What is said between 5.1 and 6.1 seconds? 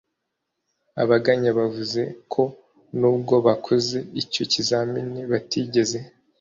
batigeze